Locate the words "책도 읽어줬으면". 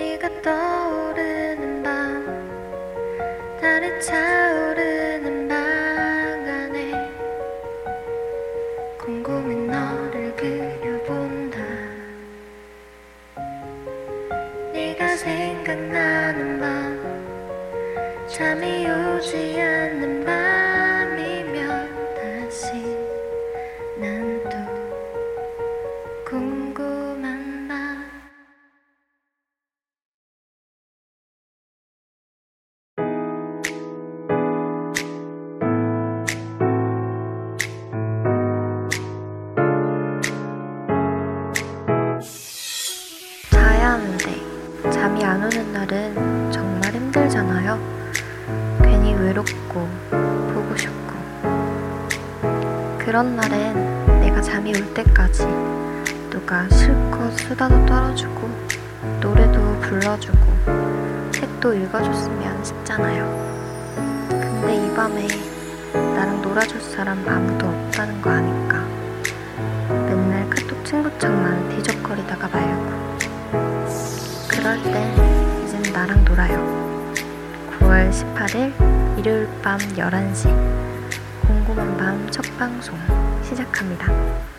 61.32-62.62